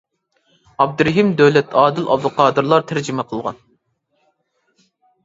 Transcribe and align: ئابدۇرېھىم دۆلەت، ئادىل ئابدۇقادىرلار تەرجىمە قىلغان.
ئابدۇرېھىم 0.85 1.27
دۆلەت، 1.41 1.75
ئادىل 1.81 2.09
ئابدۇقادىرلار 2.13 2.87
تەرجىمە 2.93 3.27
قىلغان. 3.35 3.61